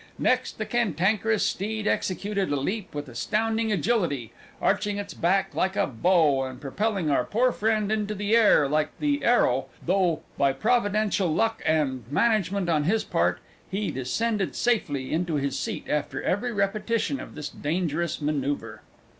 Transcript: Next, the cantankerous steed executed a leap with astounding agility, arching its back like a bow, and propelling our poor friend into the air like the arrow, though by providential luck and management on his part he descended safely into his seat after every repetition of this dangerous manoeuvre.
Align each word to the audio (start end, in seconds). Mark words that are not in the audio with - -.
Next, 0.17 0.57
the 0.57 0.65
cantankerous 0.65 1.45
steed 1.45 1.85
executed 1.85 2.51
a 2.51 2.55
leap 2.55 2.95
with 2.95 3.07
astounding 3.07 3.71
agility, 3.71 4.33
arching 4.59 4.97
its 4.97 5.13
back 5.13 5.53
like 5.53 5.75
a 5.75 5.85
bow, 5.85 6.45
and 6.45 6.59
propelling 6.59 7.11
our 7.11 7.23
poor 7.23 7.51
friend 7.51 7.91
into 7.91 8.15
the 8.15 8.35
air 8.35 8.67
like 8.67 8.89
the 8.97 9.23
arrow, 9.23 9.67
though 9.85 10.23
by 10.39 10.53
providential 10.53 11.31
luck 11.31 11.61
and 11.67 12.03
management 12.09 12.67
on 12.67 12.85
his 12.85 13.03
part 13.03 13.41
he 13.69 13.91
descended 13.91 14.55
safely 14.55 15.13
into 15.13 15.35
his 15.35 15.55
seat 15.59 15.85
after 15.87 16.23
every 16.23 16.51
repetition 16.51 17.19
of 17.19 17.35
this 17.35 17.49
dangerous 17.49 18.19
manoeuvre. 18.19 18.79